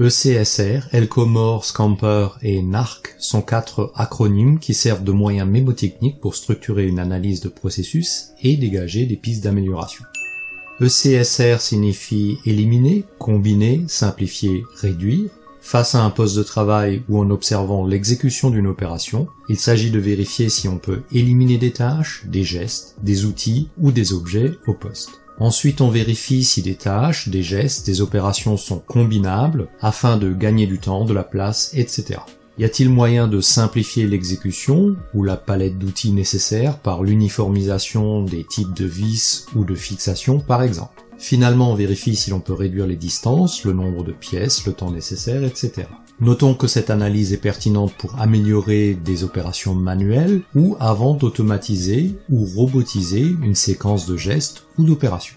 ECSR, 0.00 0.88
Elcomor, 0.92 1.66
Scamper 1.66 2.28
et 2.40 2.62
NARC 2.62 3.14
sont 3.18 3.42
quatre 3.42 3.92
acronymes 3.94 4.58
qui 4.58 4.72
servent 4.72 5.04
de 5.04 5.12
moyens 5.12 5.46
mémotechniques 5.46 6.18
pour 6.18 6.34
structurer 6.34 6.86
une 6.86 6.98
analyse 6.98 7.40
de 7.40 7.50
processus 7.50 8.28
et 8.42 8.56
dégager 8.56 9.04
des 9.04 9.16
pistes 9.16 9.44
d'amélioration. 9.44 10.04
ECSR 10.80 11.60
signifie 11.60 12.38
éliminer, 12.46 13.04
combiner, 13.18 13.84
simplifier, 13.86 14.64
réduire. 14.80 15.30
Face 15.60 15.94
à 15.94 16.02
un 16.02 16.10
poste 16.10 16.36
de 16.36 16.42
travail 16.42 17.02
ou 17.10 17.20
en 17.20 17.30
observant 17.30 17.86
l'exécution 17.86 18.50
d'une 18.50 18.66
opération, 18.66 19.28
il 19.50 19.58
s'agit 19.58 19.90
de 19.90 20.00
vérifier 20.00 20.48
si 20.48 20.68
on 20.68 20.78
peut 20.78 21.02
éliminer 21.12 21.58
des 21.58 21.70
tâches, 21.70 22.24
des 22.26 22.44
gestes, 22.44 22.96
des 23.02 23.26
outils 23.26 23.68
ou 23.78 23.92
des 23.92 24.14
objets 24.14 24.52
au 24.66 24.72
poste. 24.72 25.21
Ensuite, 25.38 25.80
on 25.80 25.88
vérifie 25.88 26.44
si 26.44 26.62
des 26.62 26.74
tâches, 26.74 27.28
des 27.28 27.42
gestes, 27.42 27.86
des 27.86 28.00
opérations 28.00 28.56
sont 28.56 28.78
combinables 28.78 29.68
afin 29.80 30.16
de 30.16 30.32
gagner 30.32 30.66
du 30.66 30.78
temps, 30.78 31.04
de 31.04 31.14
la 31.14 31.24
place, 31.24 31.72
etc. 31.74 32.20
Y 32.58 32.64
a-t-il 32.64 32.90
moyen 32.90 33.28
de 33.28 33.40
simplifier 33.40 34.06
l'exécution 34.06 34.94
ou 35.14 35.24
la 35.24 35.36
palette 35.36 35.78
d'outils 35.78 36.12
nécessaires 36.12 36.78
par 36.78 37.02
l'uniformisation 37.02 38.22
des 38.22 38.44
types 38.44 38.74
de 38.74 38.84
vis 38.84 39.46
ou 39.56 39.64
de 39.64 39.74
fixation 39.74 40.38
par 40.38 40.62
exemple? 40.62 41.02
Finalement, 41.18 41.70
on 41.70 41.74
vérifie 41.74 42.14
si 42.14 42.30
l'on 42.30 42.40
peut 42.40 42.52
réduire 42.52 42.86
les 42.86 42.96
distances, 42.96 43.64
le 43.64 43.72
nombre 43.72 44.04
de 44.04 44.12
pièces, 44.12 44.66
le 44.66 44.72
temps 44.72 44.90
nécessaire, 44.90 45.44
etc. 45.44 45.86
Notons 46.20 46.54
que 46.54 46.66
cette 46.66 46.90
analyse 46.90 47.32
est 47.32 47.38
pertinente 47.38 47.92
pour 47.98 48.20
améliorer 48.20 48.94
des 48.94 49.24
opérations 49.24 49.74
manuelles 49.74 50.42
ou 50.54 50.76
avant 50.78 51.14
d'automatiser 51.14 52.14
ou 52.30 52.44
robotiser 52.44 53.34
une 53.42 53.54
séquence 53.54 54.06
de 54.06 54.16
gestes 54.16 54.64
ou 54.78 54.84
d'opérations. 54.84 55.36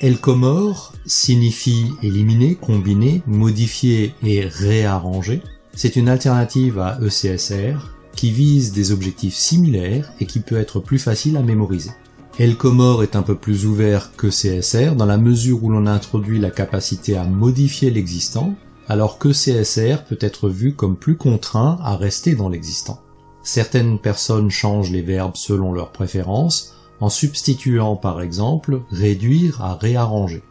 Elcomor 0.00 0.92
signifie 1.06 1.92
éliminer, 2.02 2.54
combiner, 2.54 3.22
modifier 3.26 4.14
et 4.22 4.42
réarranger. 4.42 5.42
C'est 5.74 5.96
une 5.96 6.08
alternative 6.08 6.78
à 6.78 6.98
ECSR 7.00 7.94
qui 8.14 8.30
vise 8.30 8.72
des 8.72 8.92
objectifs 8.92 9.34
similaires 9.34 10.12
et 10.20 10.26
qui 10.26 10.40
peut 10.40 10.58
être 10.58 10.80
plus 10.80 10.98
facile 10.98 11.36
à 11.36 11.42
mémoriser. 11.42 11.90
Elcomor 12.38 13.02
est 13.02 13.16
un 13.16 13.22
peu 13.22 13.34
plus 13.34 13.66
ouvert 13.66 14.12
que 14.16 14.28
CSR 14.28 14.94
dans 14.94 15.06
la 15.06 15.18
mesure 15.18 15.64
où 15.64 15.70
l'on 15.70 15.86
introduit 15.86 16.38
la 16.38 16.50
capacité 16.50 17.16
à 17.16 17.24
modifier 17.24 17.90
l'existant 17.90 18.54
alors 18.88 19.18
que 19.18 19.28
CSR 19.28 20.04
peut 20.08 20.18
être 20.20 20.48
vu 20.48 20.74
comme 20.74 20.96
plus 20.96 21.16
contraint 21.16 21.78
à 21.82 21.96
rester 21.96 22.34
dans 22.34 22.48
l'existant. 22.48 23.00
Certaines 23.42 23.98
personnes 23.98 24.50
changent 24.50 24.90
les 24.90 25.02
verbes 25.02 25.36
selon 25.36 25.72
leurs 25.72 25.92
préférences, 25.92 26.74
en 27.00 27.08
substituant 27.08 27.96
par 27.96 28.20
exemple 28.20 28.80
réduire 28.90 29.62
à 29.62 29.74
réarranger. 29.74 30.42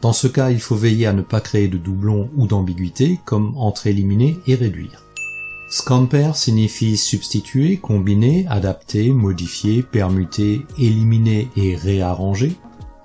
Dans 0.00 0.12
ce 0.12 0.26
cas, 0.26 0.50
il 0.50 0.60
faut 0.60 0.76
veiller 0.76 1.06
à 1.06 1.12
ne 1.12 1.22
pas 1.22 1.40
créer 1.40 1.68
de 1.68 1.78
doublons 1.78 2.28
ou 2.36 2.46
d'ambiguïté 2.46 3.20
comme 3.24 3.56
entre 3.56 3.86
éliminer 3.86 4.38
et 4.46 4.54
réduire. 4.54 5.04
Scamper 5.70 6.32
signifie 6.34 6.96
substituer, 6.96 7.78
combiner, 7.78 8.46
adapter, 8.48 9.10
modifier, 9.10 9.82
permuter, 9.82 10.66
éliminer 10.78 11.48
et 11.56 11.74
réarranger. 11.74 12.54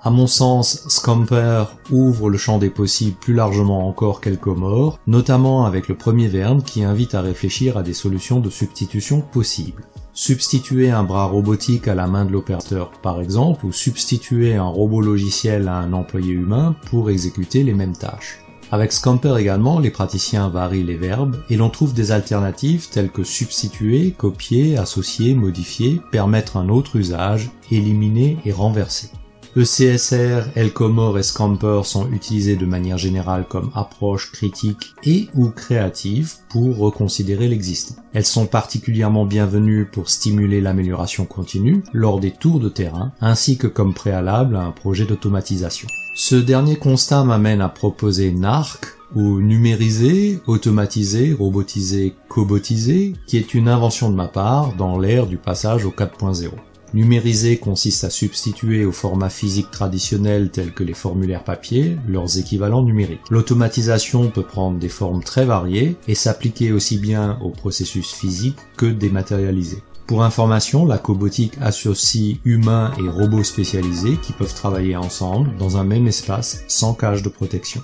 À 0.02 0.08
mon 0.08 0.26
sens, 0.26 0.88
Scamper 0.88 1.64
ouvre 1.90 2.30
le 2.30 2.38
champ 2.38 2.56
des 2.56 2.70
possibles 2.70 3.18
plus 3.20 3.34
largement 3.34 3.86
encore 3.86 4.22
qu'Elcomor, 4.22 4.98
notamment 5.06 5.66
avec 5.66 5.88
le 5.88 5.94
premier 5.94 6.26
verbe 6.26 6.62
qui 6.62 6.84
invite 6.84 7.14
à 7.14 7.20
réfléchir 7.20 7.76
à 7.76 7.82
des 7.82 7.92
solutions 7.92 8.40
de 8.40 8.48
substitution 8.48 9.20
possibles. 9.20 9.84
Substituer 10.14 10.90
un 10.90 11.02
bras 11.02 11.26
robotique 11.26 11.86
à 11.86 11.94
la 11.94 12.06
main 12.06 12.24
de 12.24 12.32
l'opérateur 12.32 12.92
par 13.02 13.20
exemple, 13.20 13.66
ou 13.66 13.72
substituer 13.72 14.56
un 14.56 14.64
robot 14.64 15.02
logiciel 15.02 15.68
à 15.68 15.74
un 15.74 15.92
employé 15.92 16.32
humain 16.32 16.74
pour 16.86 17.10
exécuter 17.10 17.62
les 17.62 17.74
mêmes 17.74 17.96
tâches. 17.96 18.40
Avec 18.72 18.92
Scamper 18.92 19.36
également, 19.38 19.80
les 19.80 19.90
praticiens 19.90 20.48
varient 20.48 20.82
les 20.82 20.96
verbes 20.96 21.36
et 21.50 21.56
l'on 21.56 21.68
trouve 21.68 21.92
des 21.92 22.10
alternatives 22.10 22.88
telles 22.88 23.10
que 23.10 23.24
substituer, 23.24 24.12
copier, 24.12 24.78
associer, 24.78 25.34
modifier, 25.34 26.00
permettre 26.10 26.56
un 26.56 26.70
autre 26.70 26.96
usage, 26.96 27.50
éliminer 27.70 28.38
et 28.46 28.52
renverser. 28.52 29.10
ECSR, 29.56 30.52
Elcomor 30.54 31.18
et 31.18 31.24
Scamper 31.24 31.80
sont 31.84 32.08
utilisés 32.12 32.54
de 32.54 32.66
manière 32.66 32.98
générale 32.98 33.46
comme 33.48 33.72
approche 33.74 34.30
critique 34.30 34.94
et 35.02 35.28
ou 35.34 35.48
créative 35.48 36.34
pour 36.48 36.78
reconsidérer 36.78 37.48
l'existant. 37.48 37.96
Elles 38.12 38.26
sont 38.26 38.46
particulièrement 38.46 39.26
bienvenues 39.26 39.86
pour 39.86 40.08
stimuler 40.08 40.60
l'amélioration 40.60 41.24
continue 41.24 41.82
lors 41.92 42.20
des 42.20 42.30
tours 42.30 42.60
de 42.60 42.68
terrain 42.68 43.12
ainsi 43.20 43.58
que 43.58 43.66
comme 43.66 43.92
préalable 43.92 44.54
à 44.54 44.62
un 44.62 44.70
projet 44.70 45.04
d'automatisation. 45.04 45.88
Ce 46.14 46.36
dernier 46.36 46.76
constat 46.76 47.24
m'amène 47.24 47.60
à 47.60 47.68
proposer 47.68 48.30
NARC 48.30 48.98
ou 49.16 49.40
numériser, 49.40 50.40
automatiser, 50.46 51.32
robotiser, 51.32 52.14
cobotiser, 52.28 53.14
qui 53.26 53.36
est 53.36 53.54
une 53.54 53.68
invention 53.68 54.10
de 54.10 54.14
ma 54.14 54.28
part 54.28 54.74
dans 54.74 54.98
l'ère 54.98 55.26
du 55.26 55.36
passage 55.38 55.84
au 55.84 55.90
4.0. 55.90 56.50
Numériser 56.92 57.58
consiste 57.58 58.04
à 58.04 58.10
substituer 58.10 58.84
au 58.84 58.92
format 58.92 59.30
physique 59.30 59.70
traditionnel 59.70 60.50
tels 60.50 60.72
que 60.72 60.82
les 60.82 60.94
formulaires 60.94 61.44
papier 61.44 61.96
leurs 62.08 62.38
équivalents 62.38 62.82
numériques. 62.82 63.20
L'automatisation 63.30 64.30
peut 64.30 64.42
prendre 64.42 64.78
des 64.78 64.88
formes 64.88 65.22
très 65.22 65.44
variées 65.44 65.96
et 66.08 66.14
s'appliquer 66.14 66.72
aussi 66.72 66.98
bien 66.98 67.38
au 67.42 67.50
processus 67.50 68.12
physique 68.12 68.58
que 68.76 68.86
dématérialisé. 68.86 69.78
Pour 70.08 70.24
information, 70.24 70.86
la 70.86 70.98
cobotique 70.98 71.54
associe 71.60 72.38
humains 72.44 72.90
et 72.98 73.08
robots 73.08 73.44
spécialisés 73.44 74.16
qui 74.20 74.32
peuvent 74.32 74.54
travailler 74.54 74.96
ensemble 74.96 75.56
dans 75.56 75.76
un 75.76 75.84
même 75.84 76.08
espace 76.08 76.64
sans 76.66 76.94
cage 76.94 77.22
de 77.22 77.28
protection. 77.28 77.82